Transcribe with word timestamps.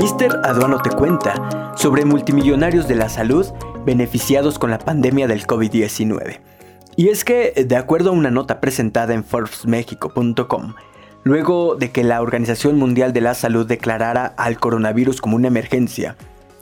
César 0.00 0.40
Aduano 0.44 0.82
te 0.82 0.90
cuenta 0.90 1.72
sobre 1.76 2.04
multimillonarios 2.04 2.86
de 2.86 2.96
la 2.96 3.08
salud 3.08 3.46
beneficiados 3.84 4.58
con 4.58 4.70
la 4.70 4.78
pandemia 4.78 5.26
del 5.26 5.46
COVID-19. 5.46 6.40
Y 6.96 7.08
es 7.08 7.24
que, 7.24 7.64
de 7.66 7.76
acuerdo 7.76 8.10
a 8.10 8.12
una 8.12 8.30
nota 8.30 8.60
presentada 8.60 9.14
en 9.14 9.24
ForbesMexico.com, 9.24 10.74
luego 11.24 11.76
de 11.76 11.92
que 11.92 12.04
la 12.04 12.20
Organización 12.20 12.76
Mundial 12.76 13.12
de 13.12 13.22
la 13.22 13.34
Salud 13.34 13.66
declarara 13.66 14.26
al 14.36 14.58
coronavirus 14.58 15.20
como 15.20 15.36
una 15.36 15.48
emergencia, 15.48 16.16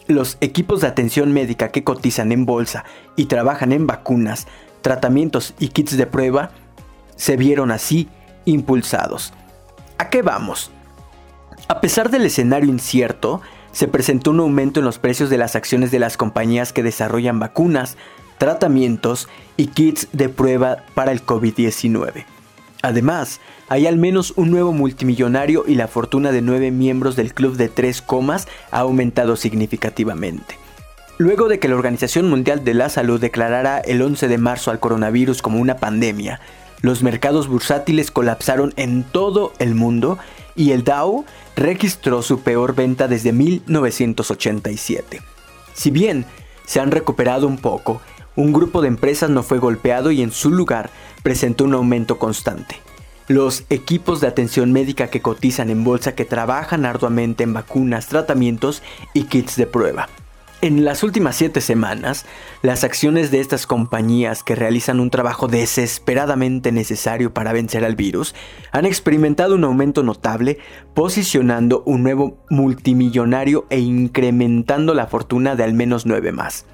los 0.06 0.38
equipos 0.40 0.80
de 0.80 0.86
atención 0.86 1.32
médica 1.32 1.70
que 1.70 1.84
cotizan 1.84 2.30
en 2.30 2.46
bolsa 2.46 2.84
y 3.16 3.26
trabajan 3.26 3.72
en 3.72 3.86
vacunas, 3.86 4.46
tratamientos 4.80 5.54
y 5.58 5.68
kits 5.68 5.96
de 5.96 6.06
prueba 6.06 6.50
se 7.16 7.36
vieron 7.36 7.72
así 7.72 8.08
impulsados. 8.44 9.32
¿A 9.98 10.08
qué 10.08 10.22
vamos? 10.22 10.70
A 11.66 11.80
pesar 11.80 12.10
del 12.10 12.26
escenario 12.26 12.68
incierto, 12.68 13.40
se 13.72 13.88
presentó 13.88 14.32
un 14.32 14.40
aumento 14.40 14.80
en 14.80 14.86
los 14.86 14.98
precios 14.98 15.30
de 15.30 15.38
las 15.38 15.56
acciones 15.56 15.90
de 15.90 15.98
las 15.98 16.16
compañías 16.18 16.72
que 16.74 16.82
desarrollan 16.82 17.38
vacunas, 17.38 17.96
tratamientos 18.36 19.28
y 19.56 19.68
kits 19.68 20.08
de 20.12 20.28
prueba 20.28 20.84
para 20.94 21.12
el 21.12 21.24
COVID-19. 21.24 22.26
Además, 22.82 23.40
hay 23.68 23.86
al 23.86 23.96
menos 23.96 24.34
un 24.36 24.50
nuevo 24.50 24.72
multimillonario 24.72 25.64
y 25.66 25.74
la 25.74 25.88
fortuna 25.88 26.32
de 26.32 26.42
nueve 26.42 26.70
miembros 26.70 27.16
del 27.16 27.32
club 27.32 27.56
de 27.56 27.70
tres 27.70 28.02
comas 28.02 28.46
ha 28.70 28.80
aumentado 28.80 29.36
significativamente. 29.36 30.58
Luego 31.16 31.48
de 31.48 31.58
que 31.58 31.68
la 31.68 31.76
Organización 31.76 32.28
Mundial 32.28 32.62
de 32.62 32.74
la 32.74 32.90
Salud 32.90 33.20
declarara 33.20 33.78
el 33.78 34.02
11 34.02 34.28
de 34.28 34.36
marzo 34.36 34.70
al 34.70 34.80
coronavirus 34.80 35.40
como 35.40 35.60
una 35.60 35.76
pandemia, 35.76 36.40
los 36.82 37.02
mercados 37.02 37.48
bursátiles 37.48 38.10
colapsaron 38.10 38.74
en 38.76 39.04
todo 39.04 39.54
el 39.58 39.74
mundo 39.74 40.18
y 40.56 40.72
el 40.72 40.84
Dow 40.84 41.24
registró 41.56 42.22
su 42.22 42.40
peor 42.40 42.74
venta 42.74 43.08
desde 43.08 43.32
1987. 43.32 45.20
Si 45.74 45.90
bien 45.90 46.26
se 46.66 46.80
han 46.80 46.90
recuperado 46.90 47.46
un 47.46 47.58
poco, 47.58 48.00
un 48.36 48.52
grupo 48.52 48.82
de 48.82 48.88
empresas 48.88 49.30
no 49.30 49.42
fue 49.42 49.58
golpeado 49.58 50.10
y 50.10 50.22
en 50.22 50.32
su 50.32 50.50
lugar 50.50 50.90
presentó 51.22 51.64
un 51.64 51.74
aumento 51.74 52.18
constante. 52.18 52.80
Los 53.26 53.64
equipos 53.70 54.20
de 54.20 54.26
atención 54.26 54.72
médica 54.72 55.08
que 55.08 55.22
cotizan 55.22 55.70
en 55.70 55.82
bolsa 55.82 56.14
que 56.14 56.24
trabajan 56.24 56.84
arduamente 56.84 57.42
en 57.42 57.54
vacunas, 57.54 58.08
tratamientos 58.08 58.82
y 59.14 59.24
kits 59.24 59.56
de 59.56 59.66
prueba. 59.66 60.08
En 60.60 60.84
las 60.84 61.02
últimas 61.02 61.36
siete 61.36 61.60
semanas, 61.60 62.24
las 62.62 62.84
acciones 62.84 63.30
de 63.30 63.40
estas 63.40 63.66
compañías 63.66 64.42
que 64.42 64.54
realizan 64.54 64.98
un 64.98 65.10
trabajo 65.10 65.46
desesperadamente 65.46 66.72
necesario 66.72 67.34
para 67.34 67.52
vencer 67.52 67.84
al 67.84 67.96
virus 67.96 68.34
han 68.72 68.86
experimentado 68.86 69.56
un 69.56 69.64
aumento 69.64 70.02
notable, 70.02 70.58
posicionando 70.94 71.82
un 71.84 72.02
nuevo 72.02 72.38
multimillonario 72.48 73.66
e 73.68 73.80
incrementando 73.80 74.94
la 74.94 75.06
fortuna 75.06 75.54
de 75.54 75.64
al 75.64 75.74
menos 75.74 76.06
nueve 76.06 76.32
más. 76.32 76.64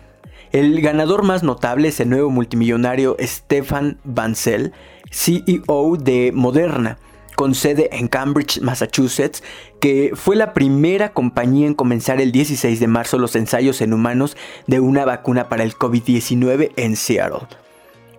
El 0.53 0.81
ganador 0.81 1.25
más 1.25 1.43
notable 1.43 1.89
es 1.89 1.99
el 2.01 2.11
nuevo 2.11 2.31
multimillonario 2.31 3.17
Stefan 3.21 3.99
Bancel, 4.05 4.73
CEO 5.11 5.97
de 5.97 6.31
Moderna, 6.33 6.99
con 7.41 7.55
sede 7.55 7.89
en 7.93 8.09
Cambridge, 8.09 8.61
Massachusetts, 8.61 9.43
que 9.81 10.13
fue 10.15 10.37
la 10.37 10.53
primera 10.53 11.15
compañía 11.15 11.67
en 11.67 11.73
comenzar 11.73 12.21
el 12.21 12.33
16 12.33 12.79
de 12.79 12.87
marzo 12.87 13.17
los 13.17 13.35
ensayos 13.35 13.81
en 13.81 13.95
humanos 13.95 14.37
de 14.67 14.79
una 14.79 15.07
vacuna 15.07 15.49
para 15.49 15.63
el 15.63 15.75
COVID-19 15.75 16.73
en 16.77 16.97
Seattle. 16.97 17.49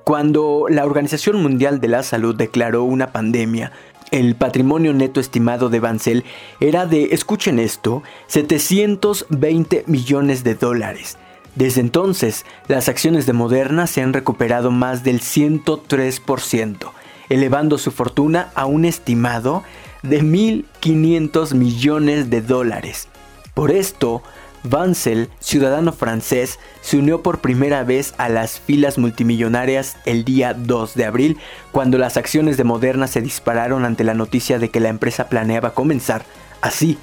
Cuando 0.04 0.66
la 0.70 0.86
Organización 0.88 1.40
Mundial 1.40 1.80
de 1.80 1.90
la 1.90 2.02
Salud 2.02 2.34
declaró 2.36 2.84
una 2.84 3.12
pandemia, 3.12 3.72
el 4.10 4.34
patrimonio 4.34 4.92
neto 4.92 5.20
estimado 5.20 5.70
de 5.70 5.80
Bancel 5.80 6.24
era 6.60 6.88
de, 6.88 7.10
escuchen 7.12 7.60
esto, 7.60 8.02
720 8.26 9.84
millones 9.86 10.44
de 10.44 10.56
dólares. 10.56 11.20
Desde 11.54 11.82
entonces, 11.82 12.44
las 12.68 12.90
acciones 12.90 13.28
de 13.28 13.34
Moderna 13.34 13.86
se 13.86 14.02
han 14.02 14.14
recuperado 14.14 14.72
más 14.72 15.04
del 15.04 15.20
103%, 15.20 16.92
elevando 17.32 17.78
su 17.78 17.92
fortuna 17.92 18.52
a 18.56 18.66
un 18.66 18.84
estimado 18.84 19.64
de 20.04 20.22
1.500 20.22 21.54
millones 21.54 22.30
de 22.30 22.42
dólares. 22.42 23.08
Por 23.54 23.72
esto, 23.72 24.22
Vancel, 24.64 25.30
ciudadano 25.40 25.94
francés, 25.94 26.60
se 26.82 26.98
unió 26.98 27.24
por 27.24 27.40
primera 27.40 27.84
vez 27.84 28.14
a 28.18 28.28
las 28.28 28.60
filas 28.60 28.98
multimillonarias 28.98 29.96
el 30.06 30.26
día 30.26 30.54
2 30.54 30.96
de 30.96 31.06
abril, 31.06 31.38
cuando 31.72 31.98
las 31.98 32.18
acciones 32.18 32.58
de 32.58 32.66
Moderna 32.66 33.08
se 33.08 33.22
dispararon 33.22 33.86
ante 33.86 34.04
la 34.04 34.14
noticia 34.14 34.60
de 34.60 34.70
que 34.70 34.82
la 34.82 34.90
empresa 34.90 35.30
planeaba 35.30 35.74
comenzar, 35.74 36.26
así, 36.60 36.98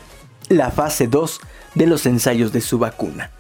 la 0.51 0.71
fase 0.71 1.09
2 1.09 1.41
de 1.75 1.87
los 1.87 2.05
ensayos 2.05 2.53
de 2.53 2.61
su 2.61 2.79
vacuna. 2.79 3.31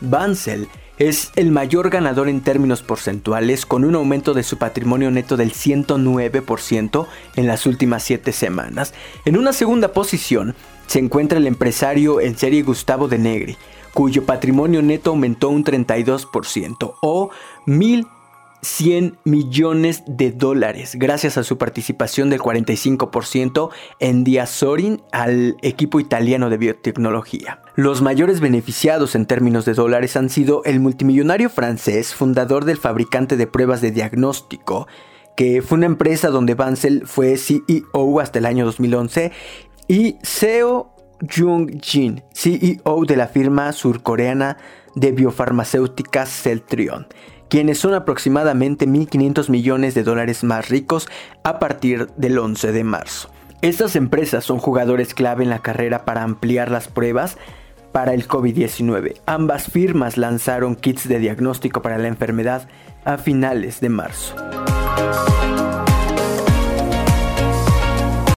Vancel 0.00 0.68
es 0.98 1.32
el 1.36 1.50
mayor 1.50 1.88
ganador 1.88 2.28
en 2.28 2.42
términos 2.42 2.82
porcentuales 2.82 3.64
con 3.64 3.84
un 3.84 3.94
aumento 3.94 4.34
de 4.34 4.42
su 4.42 4.58
patrimonio 4.58 5.10
neto 5.10 5.36
del 5.36 5.52
109% 5.52 7.06
en 7.36 7.46
las 7.46 7.64
últimas 7.64 8.02
7 8.02 8.32
semanas. 8.32 8.92
En 9.24 9.38
una 9.38 9.54
segunda 9.54 9.92
posición 9.92 10.54
se 10.86 10.98
encuentra 10.98 11.38
el 11.38 11.46
empresario 11.46 12.20
en 12.20 12.36
serie 12.36 12.62
Gustavo 12.62 13.08
de 13.08 13.18
Negri, 13.18 13.56
cuyo 13.94 14.26
patrimonio 14.26 14.82
neto 14.82 15.10
aumentó 15.10 15.48
un 15.48 15.64
32% 15.64 16.96
o 17.00 17.30
1.000 17.66 18.06
100 18.62 19.18
millones 19.24 20.02
de 20.06 20.32
dólares 20.32 20.96
gracias 20.98 21.38
a 21.38 21.44
su 21.44 21.58
participación 21.58 22.30
del 22.30 22.40
45% 22.40 23.70
en 23.98 24.24
Diasorin 24.24 25.02
al 25.12 25.56
equipo 25.62 26.00
italiano 26.00 26.50
de 26.50 26.58
biotecnología. 26.58 27.62
Los 27.76 28.02
mayores 28.02 28.40
beneficiados 28.40 29.14
en 29.14 29.26
términos 29.26 29.64
de 29.64 29.74
dólares 29.74 30.16
han 30.16 30.28
sido 30.28 30.62
el 30.64 30.80
multimillonario 30.80 31.48
francés, 31.48 32.14
fundador 32.14 32.64
del 32.64 32.76
fabricante 32.76 33.36
de 33.36 33.46
pruebas 33.46 33.80
de 33.80 33.90
diagnóstico, 33.90 34.86
que 35.36 35.62
fue 35.62 35.78
una 35.78 35.86
empresa 35.86 36.28
donde 36.28 36.54
Bancel 36.54 37.06
fue 37.06 37.36
CEO 37.36 38.20
hasta 38.20 38.38
el 38.38 38.46
año 38.46 38.66
2011, 38.66 39.32
y 39.88 40.16
Seo 40.22 40.94
Jung-jin, 41.22 42.22
CEO 42.34 43.04
de 43.06 43.16
la 43.16 43.28
firma 43.28 43.72
surcoreana 43.72 44.58
de 44.94 45.12
biofarmacéuticas 45.12 46.28
Celtrion 46.28 47.06
quienes 47.50 47.78
son 47.78 47.92
aproximadamente 47.92 48.86
1.500 48.86 49.50
millones 49.50 49.94
de 49.94 50.04
dólares 50.04 50.44
más 50.44 50.70
ricos 50.70 51.08
a 51.42 51.58
partir 51.58 52.08
del 52.16 52.38
11 52.38 52.72
de 52.72 52.84
marzo. 52.84 53.30
Estas 53.60 53.96
empresas 53.96 54.44
son 54.44 54.58
jugadores 54.58 55.12
clave 55.12 55.44
en 55.44 55.50
la 55.50 55.58
carrera 55.58 56.06
para 56.06 56.22
ampliar 56.22 56.70
las 56.70 56.88
pruebas 56.88 57.36
para 57.92 58.14
el 58.14 58.26
COVID-19. 58.26 59.20
Ambas 59.26 59.64
firmas 59.64 60.16
lanzaron 60.16 60.76
kits 60.76 61.08
de 61.08 61.18
diagnóstico 61.18 61.82
para 61.82 61.98
la 61.98 62.08
enfermedad 62.08 62.68
a 63.04 63.18
finales 63.18 63.80
de 63.80 63.88
marzo. 63.90 64.36